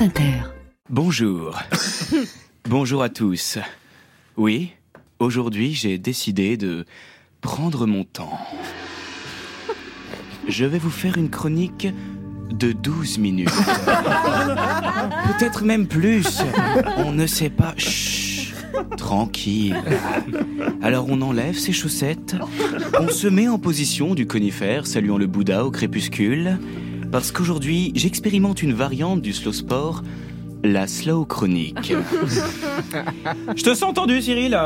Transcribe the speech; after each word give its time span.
France 0.00 0.08
Inter. 0.08 0.32
Bonjour. 0.88 1.58
Bonjour 2.70 3.02
à 3.02 3.10
tous. 3.10 3.58
Oui, 4.38 4.72
aujourd'hui 5.18 5.74
j'ai 5.74 5.98
décidé 5.98 6.56
de 6.56 6.86
prendre 7.42 7.86
mon 7.86 8.04
temps. 8.04 8.38
Je 10.48 10.64
vais 10.64 10.78
vous 10.78 10.90
faire 10.90 11.18
une 11.18 11.28
chronique 11.28 11.88
de 12.50 12.72
12 12.72 13.18
minutes. 13.18 13.50
Peut-être 15.38 15.64
même 15.64 15.86
plus. 15.86 16.40
On 16.96 17.12
ne 17.12 17.26
sait 17.26 17.50
pas. 17.50 17.74
Chut. 17.76 18.54
Tranquille. 18.96 19.76
Alors 20.80 21.06
on 21.10 21.20
enlève 21.20 21.58
ses 21.58 21.72
chaussettes, 21.72 22.36
on 22.98 23.08
se 23.08 23.26
met 23.26 23.48
en 23.48 23.58
position 23.58 24.14
du 24.14 24.26
conifère 24.26 24.86
saluant 24.86 25.18
le 25.18 25.26
Bouddha 25.26 25.64
au 25.64 25.70
crépuscule, 25.70 26.58
parce 27.10 27.32
qu'aujourd'hui 27.32 27.92
j'expérimente 27.94 28.62
une 28.62 28.72
variante 28.72 29.20
du 29.20 29.32
slow 29.32 29.52
sport, 29.52 30.02
la 30.62 30.86
slow 30.86 31.24
chronique. 31.24 31.92
Je 33.56 33.62
te 33.62 33.74
sens 33.74 33.90
entendu 33.90 34.20
Cyril 34.20 34.58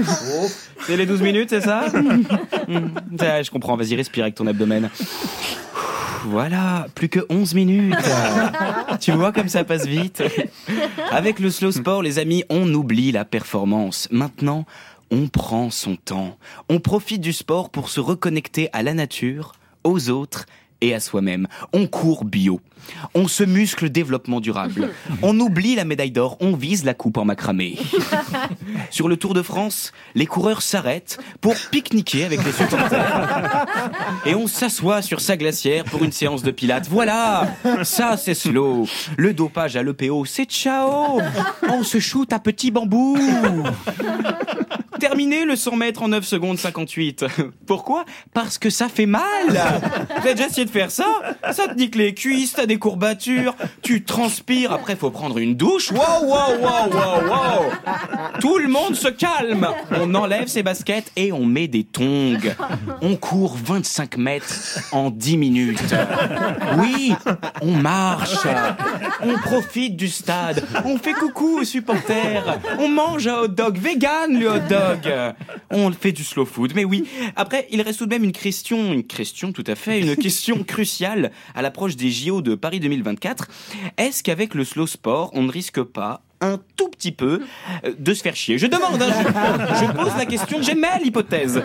C'est 0.86 0.96
les 0.96 1.06
12 1.06 1.22
minutes, 1.22 1.50
c'est 1.50 1.60
ça 1.60 1.86
ça, 3.18 3.42
Je 3.42 3.50
comprends, 3.50 3.76
vas-y 3.76 3.94
respire 3.94 4.24
avec 4.24 4.34
ton 4.34 4.46
abdomen. 4.46 4.90
Voilà, 6.26 6.86
plus 6.94 7.10
que 7.10 7.20
11 7.28 7.54
minutes. 7.54 7.94
tu 9.00 9.12
vois 9.12 9.32
comme 9.32 9.48
ça 9.48 9.62
passe 9.64 9.86
vite. 9.86 10.22
Avec 11.10 11.38
le 11.38 11.50
slow 11.50 11.70
sport, 11.70 12.02
les 12.02 12.18
amis, 12.18 12.44
on 12.48 12.72
oublie 12.72 13.12
la 13.12 13.26
performance. 13.26 14.08
Maintenant, 14.10 14.64
on 15.10 15.28
prend 15.28 15.68
son 15.70 15.96
temps. 15.96 16.38
On 16.70 16.80
profite 16.80 17.20
du 17.20 17.34
sport 17.34 17.68
pour 17.68 17.90
se 17.90 18.00
reconnecter 18.00 18.70
à 18.72 18.82
la 18.82 18.94
nature, 18.94 19.52
aux 19.84 20.08
autres 20.08 20.46
et 20.80 20.94
à 20.94 21.00
soi-même. 21.00 21.46
On 21.72 21.86
court 21.86 22.24
bio. 22.24 22.60
On 23.14 23.28
se 23.28 23.44
muscle 23.44 23.90
développement 23.90 24.40
durable. 24.40 24.90
On 25.22 25.38
oublie 25.40 25.74
la 25.74 25.84
médaille 25.84 26.10
d'or, 26.10 26.36
on 26.40 26.54
vise 26.54 26.84
la 26.84 26.94
coupe 26.94 27.16
en 27.16 27.24
macramé. 27.24 27.78
Sur 28.90 29.08
le 29.08 29.16
Tour 29.16 29.34
de 29.34 29.42
France, 29.42 29.92
les 30.14 30.26
coureurs 30.26 30.62
s'arrêtent 30.62 31.18
pour 31.40 31.54
pique-niquer 31.70 32.24
avec 32.24 32.44
les 32.44 32.52
supporters. 32.52 33.66
Et 34.26 34.34
on 34.34 34.46
s'assoit 34.46 35.02
sur 35.02 35.20
sa 35.20 35.36
glacière 35.36 35.84
pour 35.84 36.04
une 36.04 36.12
séance 36.12 36.42
de 36.42 36.50
pilates. 36.50 36.88
Voilà, 36.88 37.48
ça 37.82 38.16
c'est 38.16 38.34
slow. 38.34 38.86
Le 39.16 39.32
dopage 39.32 39.76
à 39.76 39.82
l'EPO, 39.82 40.24
c'est 40.24 40.50
ciao. 40.50 41.20
On 41.68 41.82
se 41.82 41.98
shoot 41.98 42.32
à 42.32 42.38
petits 42.38 42.70
bambous. 42.70 43.18
Terminé 45.00 45.44
le 45.44 45.56
100 45.56 45.76
mètres 45.76 46.02
en 46.02 46.08
9 46.08 46.24
secondes 46.24 46.58
58. 46.58 47.26
Pourquoi? 47.66 48.04
Parce 48.32 48.58
que 48.58 48.70
ça 48.70 48.88
fait 48.88 49.06
mal. 49.06 49.22
T'as 50.22 50.34
déjà 50.34 50.46
essayé 50.46 50.64
de 50.64 50.70
faire 50.70 50.90
ça? 50.90 51.06
Ça 51.52 51.68
te 51.68 51.74
nique 51.74 51.96
les 51.96 52.14
cuisses, 52.14 52.52
t'as 52.52 52.66
des 52.66 52.73
courbatures, 52.78 53.54
tu 53.82 54.04
transpires, 54.04 54.72
après 54.72 54.96
faut 54.96 55.10
prendre 55.10 55.38
une 55.38 55.56
douche. 55.56 55.90
Wow, 55.92 55.98
wow, 56.22 56.58
wow, 56.60 56.90
wow, 56.90 57.28
wow. 57.28 57.72
Tout 58.40 58.58
le 58.58 58.68
monde 58.68 58.94
se 58.94 59.08
calme. 59.08 59.68
On 59.92 60.14
enlève 60.14 60.48
ses 60.48 60.62
baskets 60.62 61.10
et 61.16 61.32
on 61.32 61.44
met 61.44 61.68
des 61.68 61.84
tongs. 61.84 62.54
On 63.00 63.16
court 63.16 63.56
25 63.62 64.16
mètres 64.16 64.80
en 64.92 65.10
10 65.10 65.36
minutes. 65.36 65.94
Oui, 66.78 67.14
on 67.62 67.72
marche. 67.72 68.46
On 69.22 69.34
profite 69.38 69.96
du 69.96 70.08
stade. 70.08 70.64
On 70.84 70.98
fait 70.98 71.12
coucou 71.12 71.60
aux 71.60 71.64
supporters. 71.64 72.58
On 72.78 72.88
mange 72.88 73.26
un 73.26 73.40
hot 73.40 73.48
dog 73.48 73.78
vegan, 73.78 74.38
le 74.38 74.48
hot 74.48 74.68
dog. 74.68 75.12
On 75.70 75.90
fait 75.92 76.12
du 76.12 76.24
slow 76.24 76.44
food. 76.44 76.72
Mais 76.74 76.84
oui, 76.84 77.04
après, 77.36 77.66
il 77.70 77.80
reste 77.82 77.98
tout 77.98 78.06
de 78.06 78.10
même 78.10 78.24
une 78.24 78.32
question, 78.32 78.92
une 78.92 79.04
question 79.04 79.52
tout 79.52 79.64
à 79.66 79.74
fait, 79.74 80.00
une 80.00 80.16
question 80.16 80.62
cruciale 80.64 81.30
à 81.54 81.62
l'approche 81.62 81.96
des 81.96 82.10
JO 82.10 82.42
de 82.42 82.53
Paris 82.54 82.80
2024. 82.80 83.48
Est-ce 83.96 84.22
qu'avec 84.22 84.54
le 84.54 84.64
slow 84.64 84.86
sport, 84.86 85.30
on 85.34 85.42
ne 85.42 85.50
risque 85.50 85.82
pas 85.82 86.22
un 86.40 86.58
tout 86.76 86.88
petit 86.88 87.12
peu 87.12 87.42
euh, 87.84 87.92
de 87.98 88.14
se 88.14 88.22
faire 88.22 88.36
chier? 88.36 88.58
Je 88.58 88.66
demande, 88.66 89.02
hein, 89.02 89.76
je, 89.80 89.92
pose 89.92 90.12
la 90.16 90.26
question, 90.26 90.62
j'émets 90.62 90.98
l'hypothèse. 91.02 91.62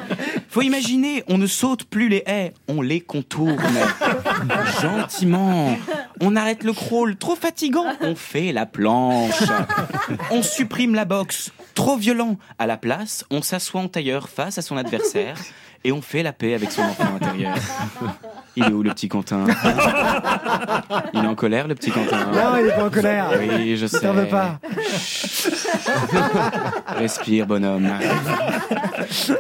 Faut 0.50 0.62
imaginer, 0.62 1.24
on 1.28 1.38
ne 1.38 1.48
saute 1.48 1.84
plus 1.84 2.10
les 2.10 2.24
haies, 2.26 2.54
on 2.68 2.82
les 2.82 3.02
contourne. 3.02 3.58
Gentiment. 4.82 5.78
On 6.22 6.36
arrête 6.36 6.64
le 6.64 6.74
crawl, 6.74 7.16
trop 7.16 7.36
fatigant, 7.36 7.86
on 8.02 8.16
fait 8.16 8.52
la 8.52 8.66
planche. 8.66 9.44
On 10.32 10.44
supprime 10.44 10.96
la 10.96 11.06
boxe, 11.06 11.52
trop 11.76 11.98
violent. 11.98 12.38
À 12.58 12.68
la 12.68 12.78
place, 12.78 13.26
on 13.30 13.42
s'assoit 13.42 13.82
en 13.82 13.88
tailleur 13.88 14.30
face 14.30 14.58
à 14.58 14.62
son 14.62 14.78
adversaire 14.78 15.38
et 15.84 15.92
on 15.92 16.02
fait 16.02 16.24
la 16.24 16.34
paix 16.34 16.54
avec 16.54 16.72
son 16.72 16.82
enfant 16.82 17.16
intérieur. 17.16 17.56
Il 18.60 18.66
est 18.66 18.74
où 18.74 18.84
le 18.84 18.92
petit 18.92 19.08
Quentin 19.08 19.46
Il 21.14 21.24
est 21.24 21.28
en 21.28 21.36
colère 21.36 21.68
le 21.68 21.76
petit 21.76 21.92
Quentin 21.92 22.26
Non, 22.26 22.58
il 22.60 22.68
est 22.68 22.76
pas 22.76 22.86
en 22.86 22.90
colère. 22.90 23.32
Oui, 23.40 23.78
je 23.78 23.86
sais. 23.86 24.02
T'en 24.02 24.14
veux 24.14 24.28
pas. 24.28 24.60
Respire, 26.88 27.48
bonhomme. 27.48 27.90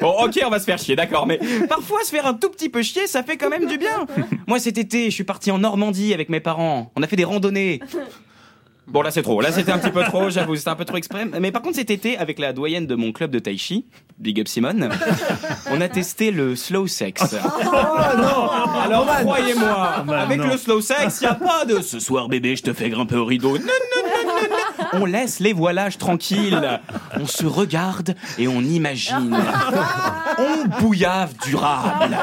Bon, 0.01 0.13
ok, 0.23 0.39
on 0.45 0.49
va 0.49 0.59
se 0.59 0.65
faire 0.65 0.77
chier, 0.77 0.95
d'accord, 0.95 1.27
mais 1.27 1.39
parfois 1.67 2.03
se 2.03 2.09
faire 2.09 2.25
un 2.25 2.33
tout 2.33 2.49
petit 2.49 2.69
peu 2.69 2.81
chier, 2.81 3.07
ça 3.07 3.23
fait 3.23 3.37
quand 3.37 3.49
même 3.49 3.65
du 3.65 3.77
bien. 3.77 4.07
Moi, 4.47 4.59
cet 4.59 4.77
été, 4.77 5.05
je 5.05 5.15
suis 5.15 5.23
parti 5.23 5.51
en 5.51 5.59
Normandie 5.59 6.13
avec 6.13 6.29
mes 6.29 6.39
parents. 6.39 6.91
On 6.95 7.03
a 7.03 7.07
fait 7.07 7.15
des 7.15 7.25
randonnées. 7.25 7.79
Bon, 8.91 9.01
là, 9.01 9.11
c'est 9.11 9.21
trop. 9.21 9.39
Là, 9.41 9.51
c'était 9.51 9.71
un 9.71 9.77
petit 9.77 9.91
peu 9.91 10.03
trop, 10.03 10.29
j'avoue, 10.29 10.55
c'était 10.55 10.69
un 10.69 10.75
peu 10.75 10.85
trop 10.85 10.97
extrême. 10.97 11.35
Mais 11.39 11.51
par 11.51 11.61
contre, 11.61 11.75
cet 11.75 11.91
été, 11.91 12.17
avec 12.17 12.39
la 12.39 12.53
doyenne 12.53 12.87
de 12.87 12.95
mon 12.95 13.11
club 13.11 13.31
de 13.31 13.39
tai 13.39 13.57
chi, 13.57 13.85
Big 14.17 14.39
Up 14.39 14.47
Simone, 14.47 14.89
on 15.71 15.79
a 15.79 15.87
testé 15.89 16.31
le 16.31 16.55
slow 16.55 16.87
sex. 16.87 17.35
Alors, 17.35 19.05
croyez-moi, 19.21 20.05
avec 20.17 20.43
le 20.43 20.57
slow 20.57 20.81
sex, 20.81 21.19
il 21.21 21.27
a 21.27 21.35
pas 21.35 21.65
de 21.65 21.81
ce 21.81 21.99
soir, 21.99 22.27
bébé, 22.29 22.55
je 22.55 22.63
te 22.63 22.73
fais 22.73 22.89
grimper 22.89 23.15
au 23.15 23.25
rideau. 23.25 23.57
Non, 23.57 23.63
non, 23.63 24.03
non, 24.03 24.25
non, 24.25 24.49
non. 24.49 24.99
On 25.01 25.05
laisse 25.05 25.39
les 25.39 25.53
voilages 25.53 25.97
tranquilles. 25.97 26.79
On 27.19 27.27
se 27.27 27.45
regarde 27.45 28.15
et 28.37 28.47
on 28.47 28.61
imagine. 28.61 29.37
On 30.39 30.81
bouillave 30.81 31.33
durable. 31.45 32.15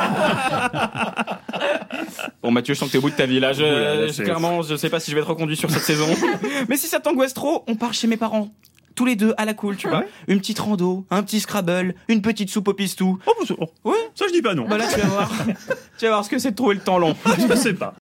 Bon 2.42 2.50
Mathieu, 2.50 2.74
je 2.74 2.78
sens 2.78 2.88
que 2.88 2.92
t'es 2.92 2.98
au 2.98 3.02
bout 3.02 3.10
de 3.10 3.14
ta 3.16 3.26
vie 3.26 3.40
là. 3.40 3.52
Je, 3.52 3.62
là, 3.64 4.24
clairement, 4.24 4.62
je 4.62 4.76
sais 4.76 4.90
pas 4.90 5.00
si 5.00 5.10
je 5.10 5.16
vais 5.16 5.22
être 5.22 5.28
reconduit 5.28 5.56
sur 5.56 5.70
cette 5.70 5.82
saison. 5.82 6.06
Mais 6.68 6.76
si 6.76 6.86
ça 6.86 7.00
t'angoisse 7.00 7.34
trop, 7.34 7.64
on 7.66 7.74
part 7.76 7.92
chez 7.94 8.06
mes 8.06 8.16
parents. 8.16 8.48
Tous 8.94 9.04
les 9.04 9.14
deux 9.14 9.34
à 9.36 9.44
la 9.44 9.52
cool, 9.52 9.76
tu 9.76 9.88
vois. 9.88 10.04
Une 10.26 10.38
petite 10.38 10.58
rando, 10.58 11.04
un 11.10 11.22
petit 11.22 11.38
Scrabble, 11.40 11.94
une 12.08 12.22
petite 12.22 12.48
soupe 12.48 12.68
au 12.68 12.72
pistou. 12.72 13.18
Oh, 13.26 13.32
bah, 13.38 13.44
ça- 13.46 13.54
oh, 13.58 13.90
Ouais. 13.90 13.96
ça 14.14 14.24
je 14.26 14.32
dis 14.32 14.40
pas 14.40 14.54
non. 14.54 14.66
Bah 14.66 14.78
là, 14.78 14.86
tu 14.90 14.98
vas 15.00 15.06
voir. 15.06 15.30
tu 15.98 16.04
vas 16.06 16.10
voir 16.12 16.24
ce 16.24 16.30
que 16.30 16.38
c'est 16.38 16.52
de 16.52 16.56
trouver 16.56 16.76
le 16.76 16.80
temps 16.80 16.96
long. 16.98 17.14
Je 17.46 17.54
sais 17.56 17.74
pas. 17.74 17.94